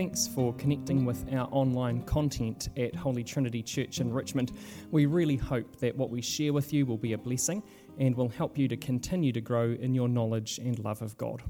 [0.00, 4.50] thanks for connecting with our online content at Holy Trinity Church in Richmond.
[4.90, 7.62] We really hope that what we share with you will be a blessing
[7.98, 11.42] and will help you to continue to grow in your knowledge and love of God.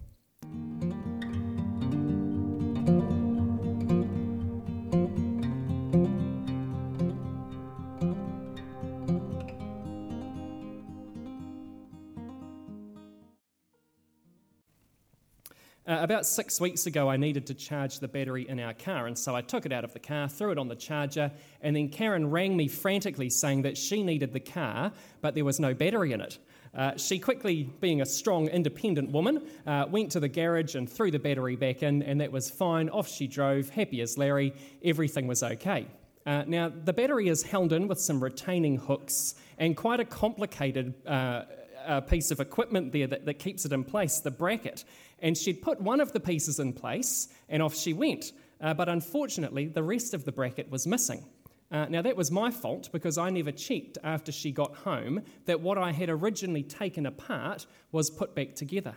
[16.20, 19.34] About six weeks ago, I needed to charge the battery in our car, and so
[19.34, 22.30] I took it out of the car, threw it on the charger, and then Karen
[22.30, 26.20] rang me frantically saying that she needed the car, but there was no battery in
[26.20, 26.36] it.
[26.74, 31.10] Uh, she quickly, being a strong, independent woman, uh, went to the garage and threw
[31.10, 32.90] the battery back in, and that was fine.
[32.90, 34.52] Off she drove, happy as Larry.
[34.84, 35.86] Everything was okay.
[36.26, 40.92] Uh, now, the battery is held in with some retaining hooks and quite a complicated
[41.06, 41.44] uh,
[41.86, 44.84] uh, piece of equipment there that, that keeps it in place, the bracket.
[45.20, 48.32] And she'd put one of the pieces in place, and off she went.
[48.60, 51.24] Uh, but unfortunately, the rest of the bracket was missing.
[51.70, 55.60] Uh, now, that was my fault because I never checked after she got home that
[55.60, 58.94] what I had originally taken apart was put back together.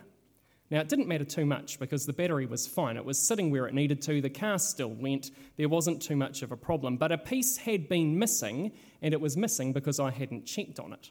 [0.70, 2.96] Now, it didn't matter too much because the battery was fine.
[2.96, 4.20] It was sitting where it needed to.
[4.20, 5.30] The car still went.
[5.56, 6.96] There wasn't too much of a problem.
[6.96, 10.92] But a piece had been missing, and it was missing because I hadn't checked on
[10.92, 11.10] it.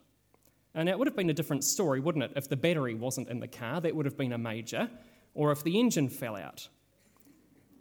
[0.76, 3.40] And it would have been a different story, wouldn't it, if the battery wasn't in
[3.40, 3.80] the car?
[3.80, 4.90] That would have been a major.
[5.36, 6.68] Or if the engine fell out.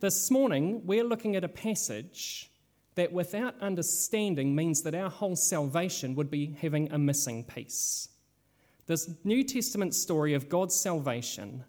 [0.00, 2.50] This morning, we're looking at a passage
[2.96, 8.08] that, without understanding, means that our whole salvation would be having a missing piece.
[8.86, 11.64] This New Testament story of God's salvation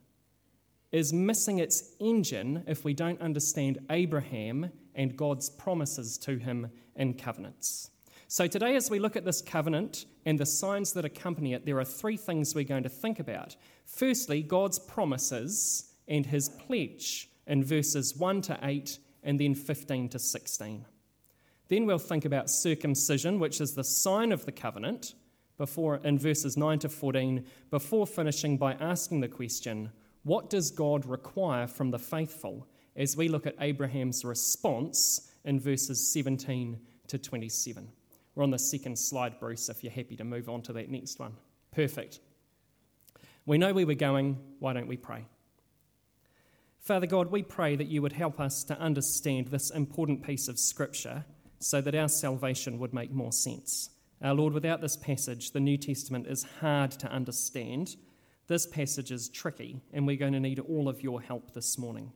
[0.92, 7.14] is missing its engine if we don't understand Abraham and God's promises to him in
[7.14, 7.90] covenants.
[8.34, 11.78] So, today, as we look at this covenant and the signs that accompany it, there
[11.78, 13.56] are three things we're going to think about.
[13.86, 20.18] Firstly, God's promises and his pledge in verses 1 to 8 and then 15 to
[20.18, 20.84] 16.
[21.68, 25.14] Then we'll think about circumcision, which is the sign of the covenant,
[25.60, 29.92] before in verses 9 to 14, before finishing by asking the question,
[30.24, 32.68] what does God require from the faithful?
[32.96, 36.80] As we look at Abraham's response in verses 17
[37.10, 37.90] to 27.
[38.36, 41.20] We're on the second slide, Bruce, if you're happy to move on to that next
[41.20, 41.34] one.
[41.72, 42.20] Perfect.
[43.46, 44.38] We know where we're going.
[44.60, 45.26] Why don't we pray?
[46.80, 50.60] Father God, we pray that you would help us to understand this important piece of
[50.60, 51.26] Scripture
[51.60, 53.90] so that our salvation would make more sense.
[54.22, 57.96] Our Lord, without this passage, the New Testament is hard to understand.
[58.48, 62.12] This passage is tricky, and we're going to need all of your help this morning.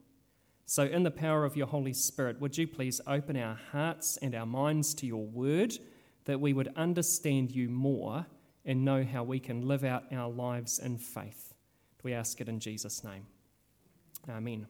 [0.65, 4.35] So, in the power of your Holy Spirit, would you please open our hearts and
[4.35, 5.77] our minds to your word?
[6.27, 8.25] That we would understand you more
[8.63, 11.53] and know how we can live out our lives in faith.
[12.03, 13.25] We ask it in Jesus' name.
[14.29, 14.67] Amen.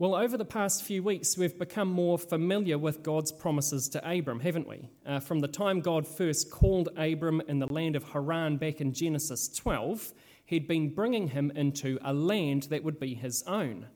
[0.00, 4.40] Well, over the past few weeks, we've become more familiar with God's promises to Abram,
[4.40, 4.88] haven't we?
[5.04, 8.92] Uh, from the time God first called Abram in the land of Haran back in
[8.92, 10.12] Genesis 12,
[10.44, 13.88] he'd been bringing him into a land that would be his own.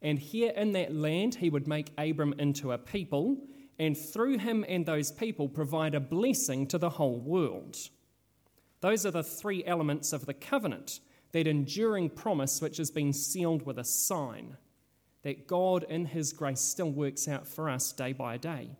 [0.00, 3.36] And here in that land, he would make Abram into a people
[3.78, 7.76] and through him and those people provide a blessing to the whole world.
[8.80, 11.00] Those are the three elements of the covenant
[11.32, 14.56] that enduring promise which has been sealed with a sign
[15.22, 18.70] that God, in His grace, still works out for us day by day.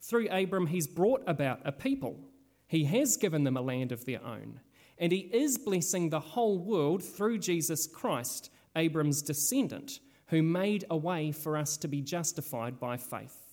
[0.00, 2.20] Through Abram, He's brought about a people.
[2.66, 4.60] He has given them a land of their own.
[4.98, 10.96] And He is blessing the whole world through Jesus Christ, Abram's descendant, who made a
[10.96, 13.45] way for us to be justified by faith.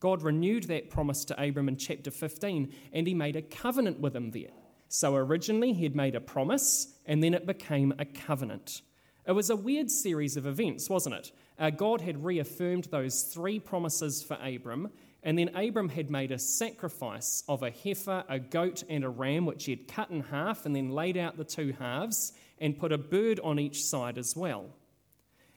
[0.00, 4.14] God renewed that promise to Abram in chapter 15, and he made a covenant with
[4.14, 4.50] him there.
[4.88, 8.82] So originally he had made a promise, and then it became a covenant.
[9.26, 11.32] It was a weird series of events, wasn't it?
[11.58, 14.90] Uh, God had reaffirmed those three promises for Abram,
[15.22, 19.44] and then Abram had made a sacrifice of a heifer, a goat, and a ram,
[19.44, 22.92] which he had cut in half and then laid out the two halves and put
[22.92, 24.70] a bird on each side as well.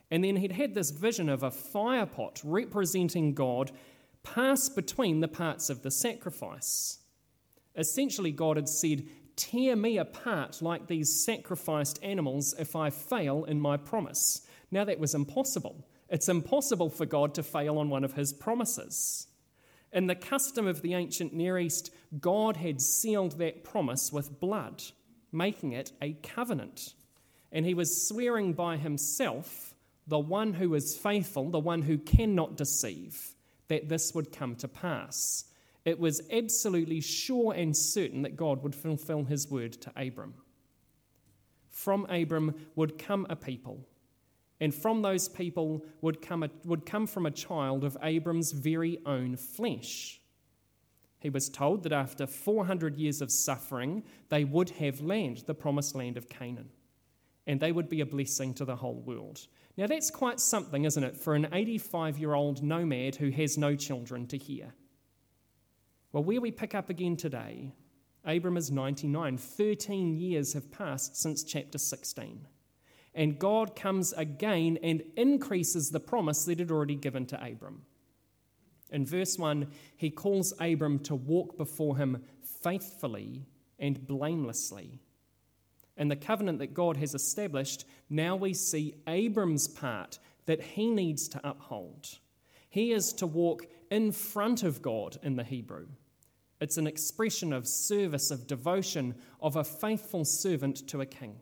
[0.10, 3.72] And then he'd had this vision of a fire pot representing God
[4.24, 7.00] pass between the parts of the sacrifice.
[7.76, 13.60] Essentially, God had said, Tear me apart like these sacrificed animals if I fail in
[13.60, 14.42] my promise.
[14.70, 15.88] Now, that was impossible.
[16.10, 19.28] It's impossible for God to fail on one of his promises.
[19.94, 24.84] In the custom of the ancient Near East, God had sealed that promise with blood,
[25.32, 26.94] making it a covenant.
[27.52, 29.74] And he was swearing by himself,
[30.08, 33.34] the one who is faithful, the one who cannot deceive
[33.72, 35.46] that this would come to pass.
[35.86, 40.34] It was absolutely sure and certain that God would fulfill his word to Abram.
[41.70, 43.88] From Abram would come a people,
[44.60, 49.00] and from those people would come, a, would come from a child of Abram's very
[49.06, 50.20] own flesh.
[51.20, 55.96] He was told that after 400 years of suffering, they would have land, the promised
[55.96, 56.72] land of Canaan,
[57.48, 59.48] and they would be a blessing to the whole world.
[59.78, 63.76] Now, that's quite something, isn't it, for an 85 year old nomad who has no
[63.76, 64.74] children to hear?
[66.12, 67.72] Well, where we pick up again today,
[68.26, 69.38] Abram is 99.
[69.38, 72.48] 13 years have passed since chapter 16.
[73.14, 77.84] And God comes again and increases the promise that He'd already given to Abram.
[78.92, 82.24] In verse 1, he calls Abram to walk before him
[82.62, 83.46] faithfully
[83.80, 85.00] and blamelessly.
[85.98, 91.28] And the covenant that God has established, now we see Abram's part that he needs
[91.30, 92.08] to uphold.
[92.70, 95.88] He is to walk in front of God in the Hebrew.
[96.62, 101.36] It's an expression of service, of devotion, of a faithful servant to a king.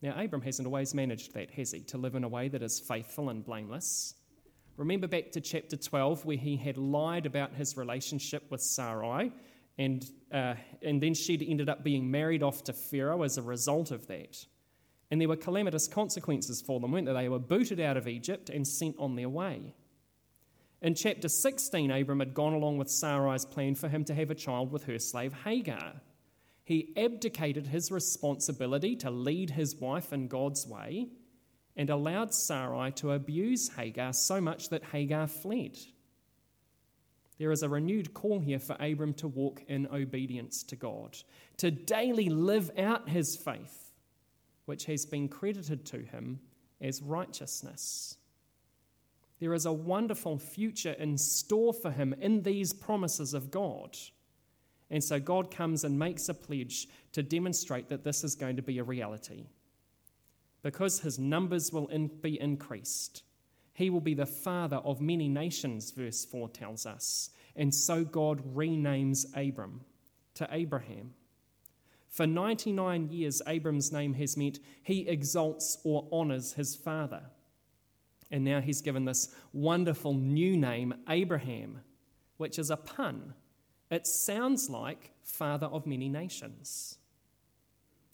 [0.00, 1.80] Now, Abram hasn't always managed that, has he?
[1.80, 4.14] To live in a way that is faithful and blameless.
[4.76, 9.32] Remember back to chapter 12 where he had lied about his relationship with Sarai,
[9.78, 13.90] and, uh, and then she'd ended up being married off to Pharaoh as a result
[13.90, 14.46] of that.
[15.10, 17.14] And there were calamitous consequences for them, weren't there?
[17.14, 19.74] They were booted out of Egypt and sent on their way.
[20.82, 24.34] In chapter 16, Abram had gone along with Sarai's plan for him to have a
[24.34, 26.00] child with her slave Hagar
[26.66, 31.06] he abdicated his responsibility to lead his wife in God's way
[31.76, 35.78] and allowed Sarai to abuse Hagar so much that Hagar fled.
[37.38, 41.16] There is a renewed call here for Abram to walk in obedience to God,
[41.58, 43.92] to daily live out his faith,
[44.64, 46.40] which has been credited to him
[46.80, 48.16] as righteousness.
[49.38, 53.96] There is a wonderful future in store for him in these promises of God.
[54.90, 58.62] And so God comes and makes a pledge to demonstrate that this is going to
[58.62, 59.46] be a reality.
[60.62, 63.22] Because his numbers will in, be increased,
[63.76, 67.30] he will be the father of many nations, verse 4 tells us.
[67.54, 69.82] And so God renames Abram
[70.34, 71.14] to Abraham.
[72.08, 77.22] For 99 years, Abram's name has meant he exalts or honors his father.
[78.30, 81.80] And now he's given this wonderful new name, Abraham,
[82.38, 83.34] which is a pun
[83.90, 86.98] it sounds like father of many nations.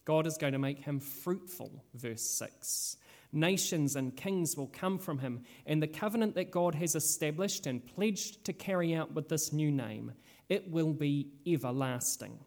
[0.05, 2.97] God is going to make him fruitful, verse 6.
[3.33, 7.87] Nations and kings will come from him, and the covenant that God has established and
[7.87, 10.13] pledged to carry out with this new name,
[10.49, 12.39] it will be everlasting.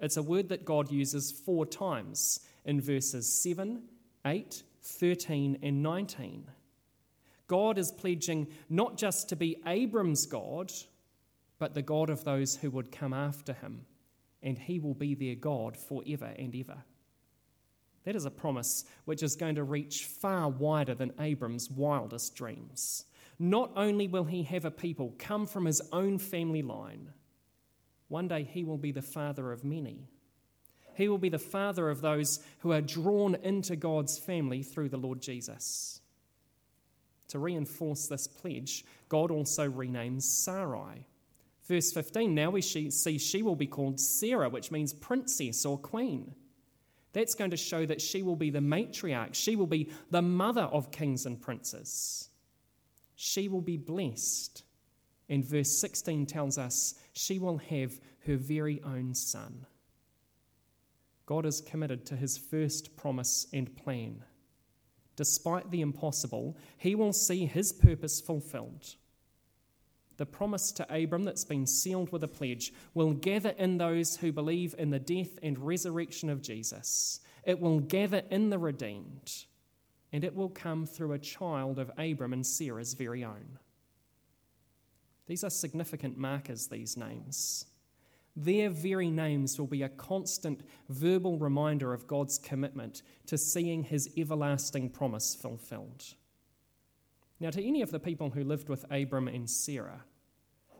[0.00, 3.82] It's a word that God uses four times in verses 7,
[4.26, 6.50] 8, 13, and 19.
[7.46, 10.72] God is pledging not just to be Abram's God,
[11.58, 13.86] but the God of those who would come after him,
[14.42, 16.82] and he will be their God forever and ever.
[18.04, 23.04] That is a promise which is going to reach far wider than Abram's wildest dreams.
[23.38, 27.12] Not only will he have a people come from his own family line,
[28.08, 30.08] one day he will be the father of many.
[30.94, 34.98] He will be the father of those who are drawn into God's family through the
[34.98, 36.00] Lord Jesus.
[37.28, 41.06] To reinforce this pledge, God also renames Sarai
[41.64, 46.34] Verse 15 now we see she will be called Sarah, which means princess or queen.
[47.12, 50.62] That's going to show that she will be the matriarch, she will be the mother
[50.62, 52.28] of kings and princes.
[53.14, 54.64] She will be blessed.
[55.28, 59.66] And verse 16 tells us she will have her very own son.
[61.26, 64.24] God is committed to his first promise and plan.
[65.16, 68.96] Despite the impossible, he will see his purpose fulfilled
[70.22, 74.30] the promise to Abram that's been sealed with a pledge will gather in those who
[74.30, 77.18] believe in the death and resurrection of Jesus.
[77.42, 79.32] It will gather in the redeemed,
[80.12, 83.58] and it will come through a child of Abram and Sarah's very own.
[85.26, 87.66] These are significant markers, these names.
[88.36, 94.08] Their very names will be a constant verbal reminder of God's commitment to seeing his
[94.16, 96.14] everlasting promise fulfilled.
[97.40, 100.04] Now, to any of the people who lived with Abram and Sarah,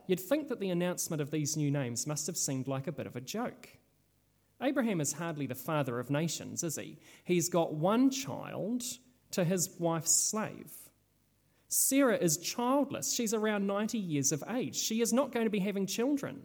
[0.07, 3.07] you'd think that the announcement of these new names must have seemed like a bit
[3.07, 3.69] of a joke.
[4.61, 6.97] Abraham is hardly the father of nations, is he?
[7.23, 8.83] He's got one child
[9.31, 10.71] to his wife's slave.
[11.67, 13.13] Sarah is childless.
[13.13, 14.75] She's around 90 years of age.
[14.75, 16.43] She is not going to be having children.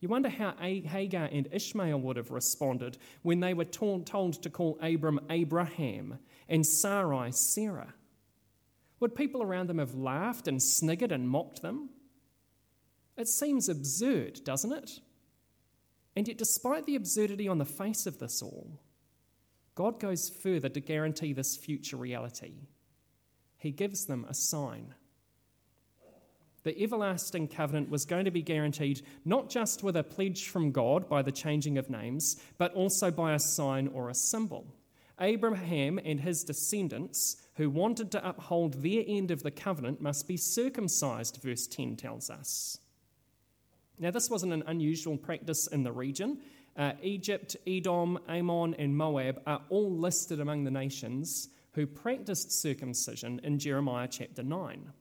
[0.00, 4.78] You wonder how Hagar and Ishmael would have responded when they were told to call
[4.82, 6.18] Abram Abraham
[6.48, 7.94] and Sarai Sarah.
[9.00, 11.88] Would people around them have laughed and sniggered and mocked them?
[13.16, 14.90] It seems absurd, doesn't it?
[16.16, 18.80] And yet, despite the absurdity on the face of this all,
[19.74, 22.52] God goes further to guarantee this future reality.
[23.56, 24.94] He gives them a sign.
[26.64, 31.08] The everlasting covenant was going to be guaranteed not just with a pledge from God
[31.08, 34.66] by the changing of names, but also by a sign or a symbol.
[35.20, 40.36] Abraham and his descendants, who wanted to uphold their end of the covenant, must be
[40.36, 42.78] circumcised, verse 10 tells us.
[44.02, 46.38] Now, this wasn't an unusual practice in the region.
[46.76, 53.40] Uh, Egypt, Edom, Ammon, and Moab are all listed among the nations who practiced circumcision
[53.44, 54.92] in Jeremiah chapter 9.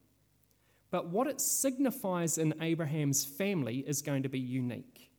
[0.92, 5.10] But what it signifies in Abraham's family is going to be unique.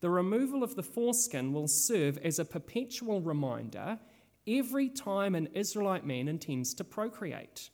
[0.00, 4.00] The removal of the foreskin will serve as a perpetual reminder
[4.44, 7.70] every time an Israelite man intends to procreate.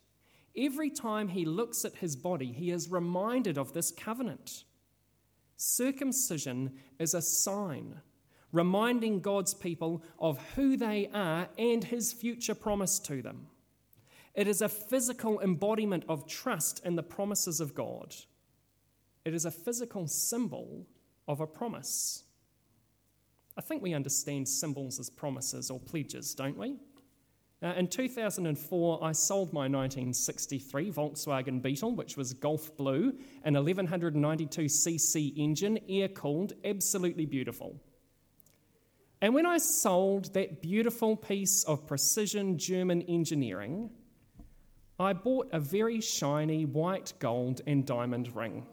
[0.54, 4.64] Every time he looks at his body, he is reminded of this covenant.
[5.62, 8.00] Circumcision is a sign,
[8.50, 13.46] reminding God's people of who they are and his future promise to them.
[14.34, 18.14] It is a physical embodiment of trust in the promises of God.
[19.26, 20.86] It is a physical symbol
[21.28, 22.24] of a promise.
[23.54, 26.78] I think we understand symbols as promises or pledges, don't we?
[27.62, 33.12] Uh, in 2004, I sold my 1963 Volkswagen Beetle, which was Gulf Blue,
[33.44, 37.78] an 1192cc engine, air cooled, absolutely beautiful.
[39.20, 43.90] And when I sold that beautiful piece of precision German engineering,
[44.98, 48.66] I bought a very shiny white gold and diamond ring.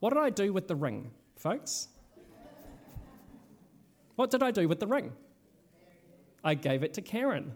[0.00, 1.86] What did I do with the ring, folks?
[4.16, 5.12] What did I do with the ring?
[6.42, 7.54] I gave it to Karen.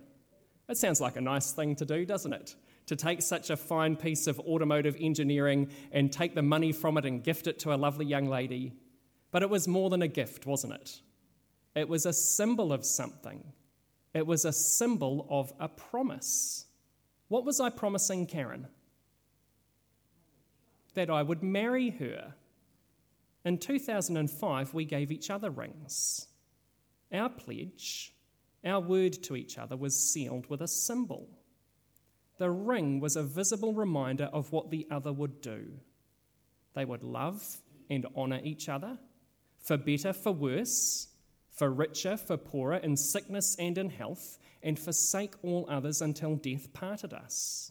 [0.66, 2.54] That sounds like a nice thing to do, doesn't it?
[2.86, 7.04] To take such a fine piece of automotive engineering and take the money from it
[7.04, 8.72] and gift it to a lovely young lady.
[9.30, 11.00] But it was more than a gift, wasn't it?
[11.74, 13.52] It was a symbol of something.
[14.14, 16.66] It was a symbol of a promise.
[17.28, 18.68] What was I promising Karen?
[20.94, 22.34] That I would marry her.
[23.44, 26.28] In 2005, we gave each other rings.
[27.12, 28.13] Our pledge,
[28.64, 31.28] our word to each other, was sealed with a symbol.
[32.38, 35.80] The ring was a visible reminder of what the other would do.
[36.75, 38.99] They would love and honour each other,
[39.59, 41.09] for better, for worse,
[41.50, 46.73] for richer, for poorer, in sickness and in health, and forsake all others until death
[46.73, 47.71] parted us.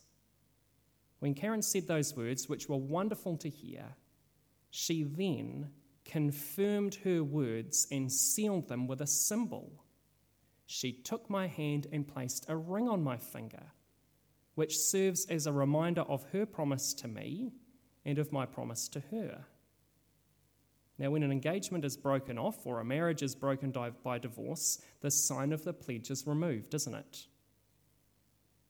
[1.20, 3.96] When Karen said those words, which were wonderful to hear,
[4.70, 5.72] she then
[6.06, 9.83] confirmed her words and sealed them with a symbol.
[10.66, 13.72] She took my hand and placed a ring on my finger,
[14.56, 17.52] which serves as a reminder of her promise to me
[18.06, 19.46] and of my promise to her.
[20.98, 23.72] Now, when an engagement is broken off or a marriage is broken
[24.04, 27.28] by divorce, the sign of the pledge is removed, isn't it?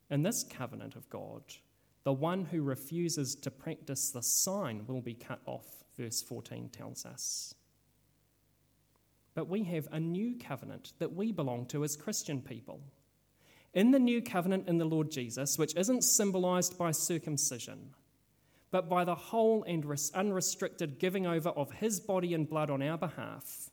[0.09, 1.43] In this covenant of God,
[2.03, 7.05] the one who refuses to practice the sign will be cut off, verse 14 tells
[7.05, 7.55] us.
[9.35, 12.81] But we have a new covenant that we belong to as Christian people.
[13.73, 17.89] In the new covenant in the Lord Jesus, which isn't symbolized by circumcision,
[18.69, 22.97] but by the whole and unrestricted giving over of his body and blood on our
[22.97, 23.71] behalf,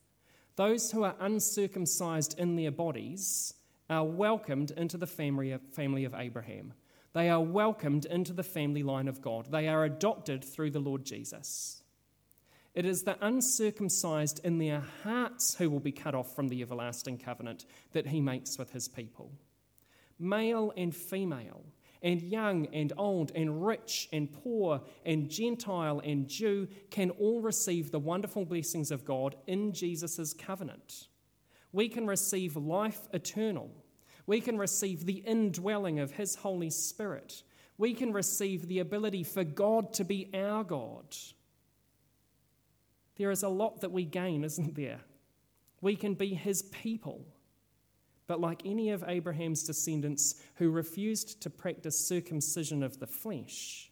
[0.56, 3.54] those who are uncircumcised in their bodies
[3.90, 6.72] are welcomed into the family of, family of Abraham.
[7.12, 9.50] They are welcomed into the family line of God.
[9.50, 11.79] They are adopted through the Lord Jesus.
[12.74, 17.18] It is the uncircumcised in their hearts who will be cut off from the everlasting
[17.18, 19.32] covenant that he makes with his people.
[20.18, 21.64] Male and female,
[22.02, 27.90] and young and old and rich and poor and Gentile and Jew can all receive
[27.90, 31.08] the wonderful blessings of God in Jesus' covenant.
[31.72, 33.70] We can receive life eternal.
[34.26, 37.42] We can receive the indwelling of His Holy Spirit.
[37.78, 41.16] We can receive the ability for God to be our God.
[43.20, 45.00] There is a lot that we gain, isn't there?
[45.82, 47.26] We can be His people.
[48.26, 53.90] But like any of Abraham's descendants who refused to practice circumcision of the flesh,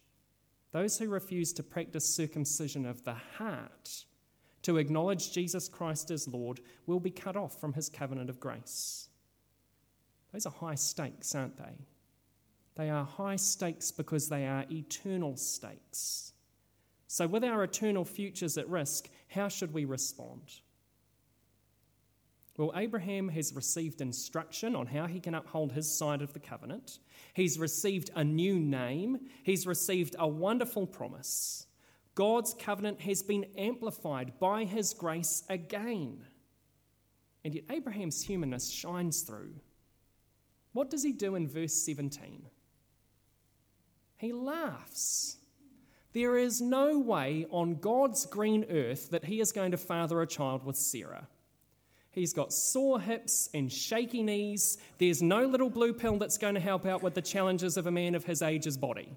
[0.71, 4.05] those who refuse to practice circumcision of the heart,
[4.63, 9.09] to acknowledge Jesus Christ as Lord, will be cut off from his covenant of grace.
[10.33, 11.85] Those are high stakes, aren't they?
[12.77, 16.33] They are high stakes because they are eternal stakes.
[17.11, 20.59] So, with our eternal futures at risk, how should we respond?
[22.57, 26.99] Well, Abraham has received instruction on how he can uphold his side of the covenant.
[27.33, 29.19] He's received a new name.
[29.43, 31.67] He's received a wonderful promise.
[32.15, 36.25] God's covenant has been amplified by his grace again.
[37.45, 39.53] And yet Abraham's humanness shines through.
[40.73, 42.45] What does he do in verse 17?
[44.17, 45.37] He laughs.
[46.13, 50.27] There is no way on God's green earth that he is going to father a
[50.27, 51.27] child with Sarah.
[52.11, 54.77] He's got sore hips and shaky knees.
[54.97, 57.91] There's no little blue pill that's going to help out with the challenges of a
[57.91, 59.15] man of his age's body.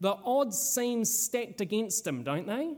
[0.00, 2.74] The odds seem stacked against him, don't they?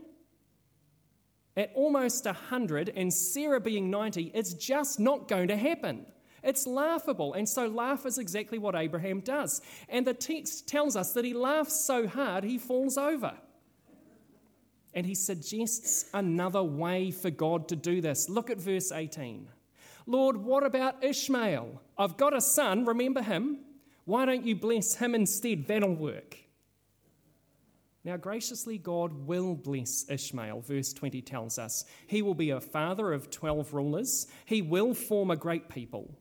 [1.57, 6.05] At almost 100 and Sarah being 90, it's just not going to happen.
[6.43, 7.33] It's laughable.
[7.33, 9.61] And so, laugh is exactly what Abraham does.
[9.87, 13.33] And the text tells us that he laughs so hard he falls over.
[14.93, 18.27] And he suggests another way for God to do this.
[18.29, 19.47] Look at verse 18.
[20.05, 21.81] Lord, what about Ishmael?
[21.97, 23.59] I've got a son, remember him?
[24.05, 25.67] Why don't you bless him instead?
[25.67, 26.35] That'll work.
[28.03, 31.83] Now, graciously, God will bless Ishmael, verse 20 tells us.
[32.07, 36.17] He will be a father of 12 rulers, he will form a great people.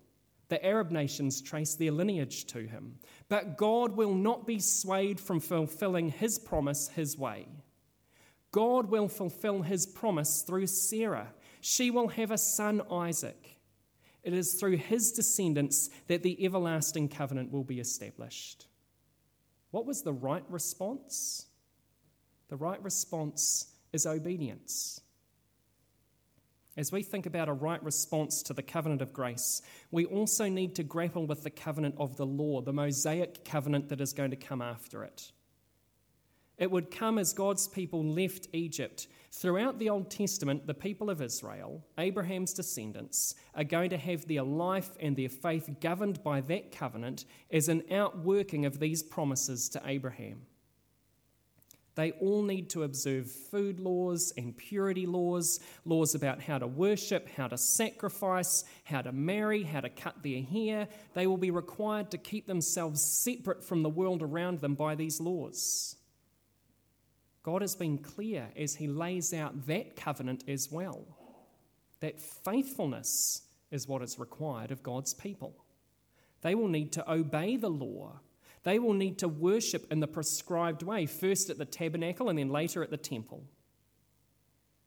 [0.49, 2.99] The Arab nations trace their lineage to him.
[3.29, 7.49] But God will not be swayed from fulfilling his promise his way.
[8.51, 11.35] God will fulfill his promise through Sarah.
[11.61, 13.59] She will have a son, Isaac.
[14.23, 18.67] It is through his descendants that the everlasting covenant will be established.
[19.71, 21.47] What was the right response?
[22.49, 25.01] The right response is obedience.
[26.79, 30.77] As we think about a right response to the covenant of grace, we also need
[30.77, 34.37] to grapple with the covenant of the law, the Mosaic covenant that is going to
[34.37, 35.33] come after it.
[36.57, 39.09] It would come as God's people left Egypt.
[39.33, 44.45] Throughout the Old Testament, the people of Israel, Abraham's descendants, are going to have their
[44.45, 49.83] life and their faith governed by that covenant as an outworking of these promises to
[49.85, 50.43] Abraham.
[51.99, 57.29] They all need to observe food laws and purity laws, laws about how to worship,
[57.29, 60.87] how to sacrifice, how to marry, how to cut their hair.
[61.15, 65.21] They will be required to keep themselves separate from the world around them by these
[65.21, 65.97] laws.
[67.43, 71.05] God has been clear as He lays out that covenant as well.
[71.99, 75.65] That faithfulness is what is required of God's people.
[76.43, 78.21] They will need to obey the law
[78.63, 82.49] they will need to worship in the prescribed way, first at the tabernacle and then
[82.49, 83.45] later at the temple.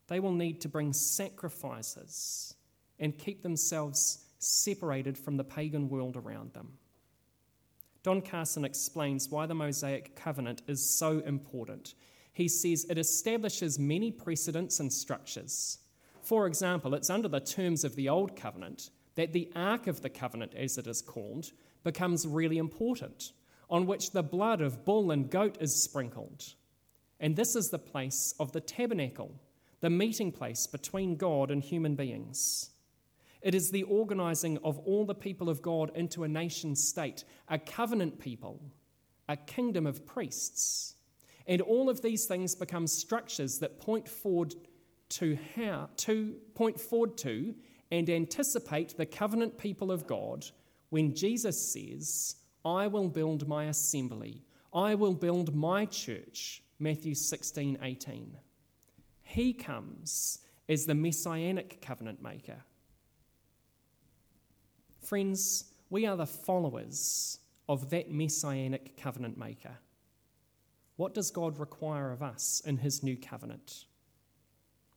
[0.07, 2.55] They will need to bring sacrifices
[2.99, 6.73] and keep themselves separated from the pagan world around them.
[8.03, 11.93] Don Carson explains why the Mosaic covenant is so important.
[12.34, 15.77] He says it establishes many precedents and structures.
[16.21, 20.10] For example, it's under the terms of the Old Covenant that the Ark of the
[20.10, 21.51] Covenant, as it is called,
[21.84, 23.34] becomes really important
[23.71, 26.43] on which the blood of bull and goat is sprinkled.
[27.19, 29.39] And this is the place of the tabernacle,
[29.79, 32.69] the meeting place between God and human beings.
[33.41, 37.57] It is the organizing of all the people of God into a nation state, a
[37.57, 38.62] covenant people,
[39.29, 40.95] a kingdom of priests.
[41.47, 44.53] And all of these things become structures that point forward
[45.10, 47.55] to how to point forward to
[47.89, 50.45] and anticipate the covenant people of God
[50.89, 54.43] when Jesus says, I will build my assembly.
[54.74, 56.62] I will build my church.
[56.80, 58.38] Matthew 16, 18.
[59.24, 62.63] He comes as the messianic covenant maker.
[65.04, 69.78] Friends, we are the followers of that messianic covenant maker.
[70.95, 73.86] What does God require of us in his new covenant?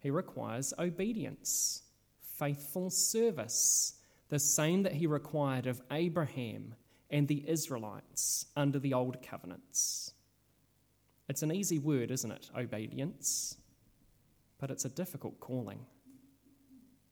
[0.00, 1.82] He requires obedience,
[2.20, 3.94] faithful service,
[4.28, 6.74] the same that he required of Abraham
[7.14, 10.12] and the Israelites under the old covenants.
[11.28, 12.50] It's an easy word, isn't it?
[12.58, 13.56] Obedience.
[14.58, 15.78] But it's a difficult calling.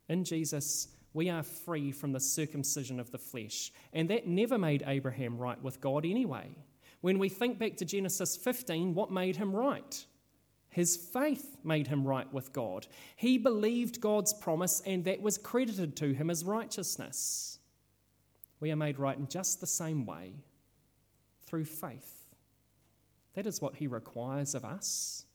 [0.09, 4.83] In Jesus, we are free from the circumcision of the flesh, and that never made
[4.89, 6.51] Abraham right with God anyway.
[7.01, 10.05] When we think back to Genesis 15, what made him right?
[10.69, 12.89] His faith made him right with God.
[13.15, 17.61] He believed God's promise, and that was credited to him as righteousness
[18.63, 20.33] we are made right in just the same way
[21.47, 22.29] through faith.
[23.35, 25.27] That is what he requires of us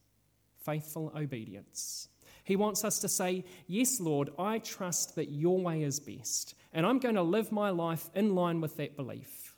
[0.63, 2.07] faithful obedience.
[2.45, 6.85] He wants us to say, Yes, Lord, I trust that your way is best, and
[6.85, 9.55] I'm going to live my life in line with that belief.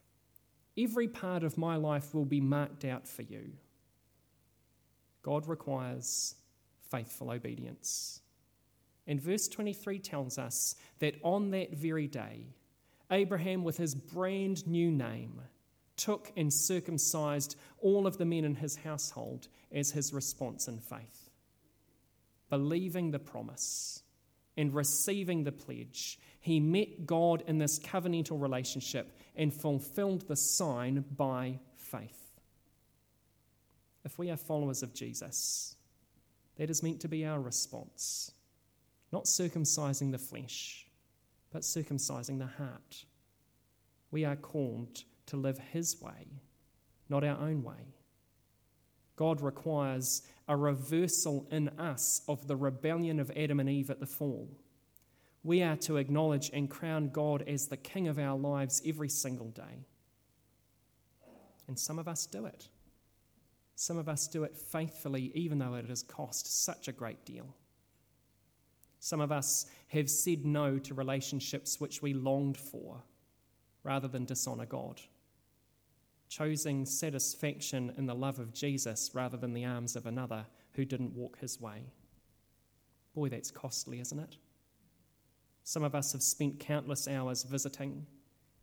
[0.75, 3.51] Every part of my life will be marked out for you.
[5.21, 6.33] God requires
[6.89, 8.21] faithful obedience.
[9.05, 12.47] And verse 23 tells us that on that very day,
[13.11, 15.41] Abraham, with his brand new name,
[15.97, 21.29] took and circumcised all of the men in his household as his response in faith,
[22.49, 24.01] believing the promise
[24.57, 31.03] and receiving the pledge, he met God in this covenantal relationship and fulfilled the sign
[31.15, 32.39] by faith.
[34.03, 35.75] If we are followers of Jesus,
[36.55, 38.31] that is meant to be our response.
[39.11, 40.85] Not circumcising the flesh,
[41.51, 43.05] but circumcising the heart.
[44.11, 46.27] We are called to live His way,
[47.09, 47.95] not our own way.
[49.15, 54.05] God requires a reversal in us of the rebellion of Adam and Eve at the
[54.05, 54.49] fall.
[55.43, 59.49] We are to acknowledge and crown God as the King of our lives every single
[59.49, 59.85] day.
[61.67, 62.67] And some of us do it.
[63.75, 67.55] Some of us do it faithfully, even though it has cost such a great deal.
[68.99, 73.03] Some of us have said no to relationships which we longed for
[73.83, 74.99] rather than dishonor God,
[76.27, 81.15] choosing satisfaction in the love of Jesus rather than the arms of another who didn't
[81.15, 81.83] walk his way.
[83.15, 84.37] Boy, that's costly, isn't it?
[85.63, 88.05] Some of us have spent countless hours visiting,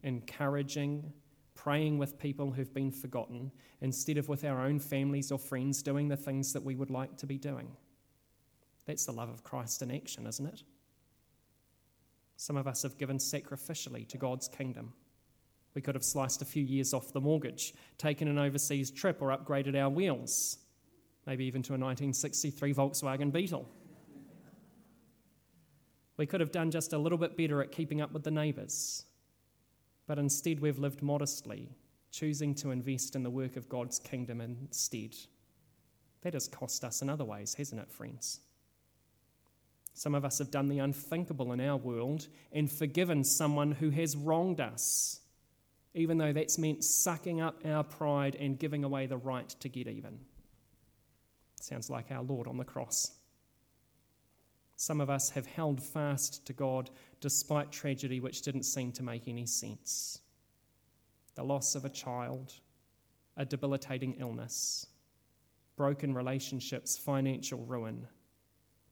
[0.02, 1.12] encouraging,
[1.54, 6.08] praying with people who've been forgotten, instead of with our own families or friends doing
[6.08, 7.68] the things that we would like to be doing.
[8.86, 10.62] That's the love of Christ in action, isn't it?
[12.36, 14.92] Some of us have given sacrificially to God's kingdom.
[15.74, 19.36] We could have sliced a few years off the mortgage, taken an overseas trip, or
[19.36, 20.58] upgraded our wheels,
[21.26, 23.68] maybe even to a 1963 Volkswagen Beetle.
[26.16, 29.04] We could have done just a little bit better at keeping up with the neighbours,
[30.06, 31.68] but instead we've lived modestly,
[32.10, 35.14] choosing to invest in the work of God's kingdom instead.
[36.22, 38.40] That has cost us in other ways, hasn't it, friends?
[39.96, 44.14] Some of us have done the unthinkable in our world and forgiven someone who has
[44.14, 45.20] wronged us,
[45.94, 49.88] even though that's meant sucking up our pride and giving away the right to get
[49.88, 50.18] even.
[51.62, 53.12] Sounds like our Lord on the cross.
[54.76, 56.90] Some of us have held fast to God
[57.22, 60.20] despite tragedy which didn't seem to make any sense.
[61.36, 62.52] The loss of a child,
[63.34, 64.88] a debilitating illness,
[65.74, 68.06] broken relationships, financial ruin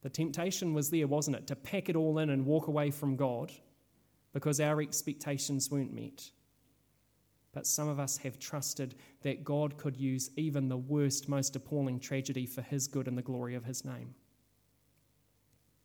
[0.05, 1.47] the temptation was there, wasn't it?
[1.47, 3.51] To pack it all in and walk away from God
[4.35, 6.31] because our expectations weren't met.
[7.53, 12.01] But some of us have trusted that God could use even the worst, most appalling
[12.01, 14.15] tragedy for His good and the glory of His name.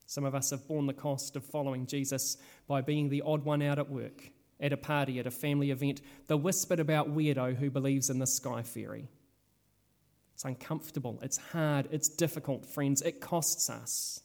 [0.06, 2.36] Some of us have borne the cost of following Jesus
[2.68, 6.02] by being the odd one out at work, at a party, at a family event,
[6.28, 9.08] the whispered about weirdo who believes in the sky fairy.
[10.40, 13.02] It's uncomfortable, it's hard, it's difficult, friends.
[13.02, 14.22] It costs us.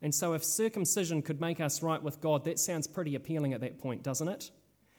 [0.00, 3.60] And so, if circumcision could make us right with God, that sounds pretty appealing at
[3.62, 4.52] that point, doesn't it?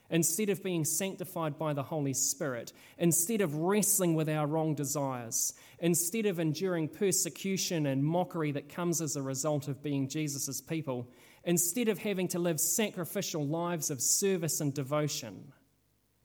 [0.10, 5.54] Instead of being sanctified by the Holy Spirit, instead of wrestling with our wrong desires,
[5.80, 11.10] instead of enduring persecution and mockery that comes as a result of being Jesus' people,
[11.46, 15.54] instead of having to live sacrificial lives of service and devotion,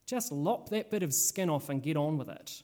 [0.05, 2.63] just lop that bit of skin off and get on with it.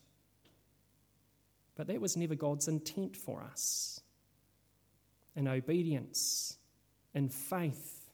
[1.78, 4.00] But that was never God's intent for us.
[5.36, 6.58] In obedience,
[7.14, 8.10] in faith,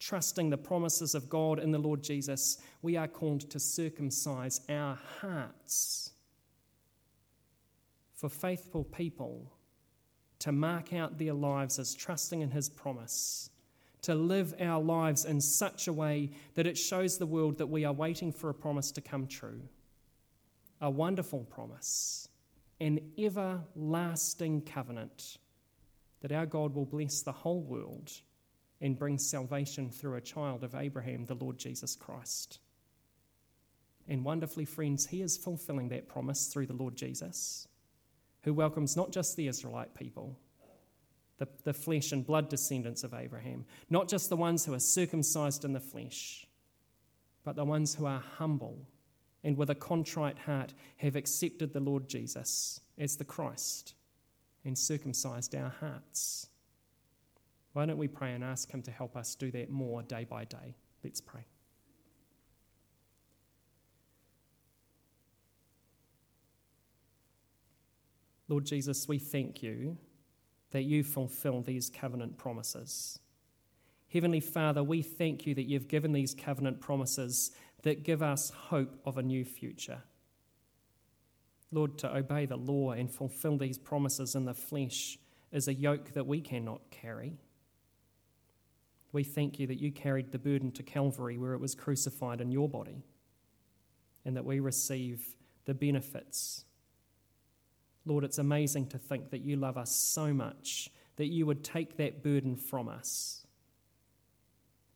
[0.00, 4.98] trusting the promises of God in the Lord Jesus, we are called to circumcise our
[5.20, 6.12] hearts.
[8.14, 9.52] For faithful people
[10.38, 13.50] to mark out their lives as trusting in His promise,
[14.00, 17.84] to live our lives in such a way that it shows the world that we
[17.84, 19.60] are waiting for a promise to come true.
[20.80, 22.28] A wonderful promise
[22.80, 25.38] an everlasting covenant
[26.20, 28.10] that our God will bless the whole world
[28.80, 32.60] and bring salvation through a child of Abraham, the Lord Jesus Christ.
[34.06, 37.66] And wonderfully, friends, He is fulfilling that promise through the Lord Jesus,
[38.42, 40.38] who welcomes not just the Israelite people,
[41.38, 45.64] the, the flesh and blood descendants of Abraham, not just the ones who are circumcised
[45.64, 46.46] in the flesh,
[47.44, 48.86] but the ones who are humble
[49.44, 53.94] and with a contrite heart have accepted the Lord Jesus as the Christ
[54.64, 56.48] and circumcised our hearts.
[57.72, 60.44] Why don't we pray and ask Him to help us do that more day by
[60.44, 60.74] day?
[61.04, 61.44] Let's pray.
[68.48, 69.98] Lord Jesus, we thank you
[70.70, 73.18] that you fulfill these covenant promises.
[74.12, 77.50] Heavenly Father, we thank you that you've given these covenant promises
[77.82, 80.02] that give us hope of a new future.
[81.70, 85.18] Lord, to obey the law and fulfill these promises in the flesh
[85.52, 87.38] is a yoke that we cannot carry.
[89.12, 92.50] We thank you that you carried the burden to Calvary where it was crucified in
[92.50, 93.04] your body,
[94.24, 96.64] and that we receive the benefits.
[98.04, 101.96] Lord, it's amazing to think that you love us so much that you would take
[101.96, 103.46] that burden from us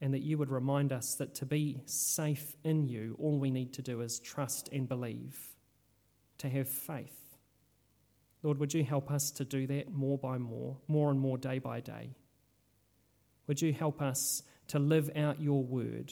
[0.03, 3.73] and that you would remind us that to be safe in you, all we need
[3.73, 5.39] to do is trust and believe,
[6.39, 7.37] to have faith.
[8.43, 11.61] Lord, would you help us to do that more by more, more and more day
[11.61, 12.17] by day?
[13.47, 16.11] Would you help us to live out your word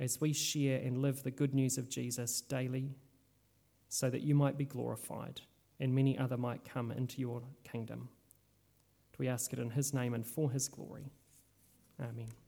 [0.00, 2.96] as we share and live the good news of Jesus daily
[3.88, 5.42] so that you might be glorified
[5.78, 8.08] and many other might come into your kingdom?
[9.16, 11.12] We ask it in his name and for his glory.
[12.00, 12.45] Amen.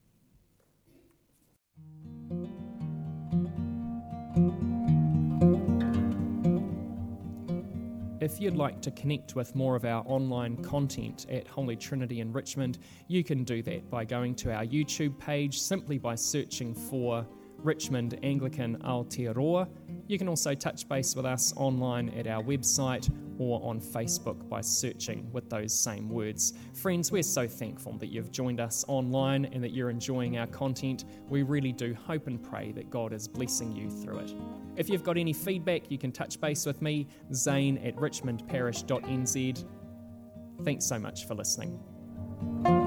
[8.20, 12.32] If you'd like to connect with more of our online content at Holy Trinity in
[12.32, 17.24] Richmond, you can do that by going to our YouTube page simply by searching for
[17.58, 19.68] Richmond Anglican Aotearoa.
[20.08, 24.60] You can also touch base with us online at our website or on Facebook by
[24.60, 26.54] searching with those same words.
[26.74, 31.04] Friends, we're so thankful that you've joined us online and that you're enjoying our content.
[31.28, 34.34] We really do hope and pray that God is blessing you through it.
[34.76, 39.64] If you've got any feedback, you can touch base with me, zane at richmondparish.nz.
[40.64, 42.77] Thanks so much for listening.